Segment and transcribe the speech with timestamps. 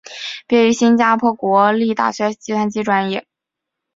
[0.47, 3.27] 毕业于新加坡国立大学计算机专业。